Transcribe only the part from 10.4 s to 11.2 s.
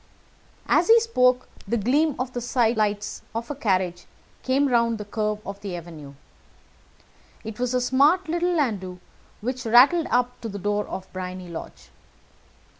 to the door of